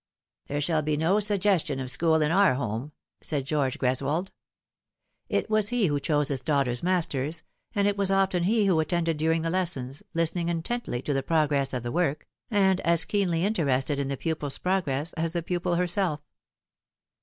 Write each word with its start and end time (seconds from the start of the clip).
"There 0.47 0.61
shall 0.61 0.81
be 0.81 0.97
no 0.97 1.19
suggestion 1.19 1.79
of 1.79 1.91
school 1.91 2.23
in 2.23 2.31
onr 2.31 2.55
home," 2.55 2.91
said 3.21 3.45
George 3.45 3.77
Greswold. 3.77 4.29
It 5.29 5.47
was 5.47 5.69
he 5.69 5.85
who 5.85 5.99
chose 5.99 6.29
his 6.29 6.41
daughter's 6.41 6.81
masters, 6.81 7.43
and 7.75 7.87
it 7.87 7.97
was 7.97 8.09
often 8.09 8.45
he 8.45 8.65
who 8.65 8.79
attended 8.79 9.17
during 9.17 9.43
the 9.43 9.51
lesson, 9.51 9.91
listening 10.15 10.49
intently 10.49 11.03
to 11.03 11.13
the 11.13 11.21
pro 11.21 11.45
gress 11.45 11.71
of 11.71 11.83
the 11.83 11.91
work, 11.91 12.25
and 12.49 12.79
as 12.81 13.05
keenly 13.05 13.45
interested 13.45 13.99
in 13.99 14.07
the 14.07 14.17
pupil's 14.17 14.57
progress 14.57 15.13
as 15.13 15.33
the 15.33 15.43
pupil 15.43 15.75
herself. 15.75 16.19